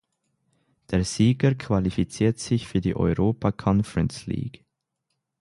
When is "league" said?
4.25-4.63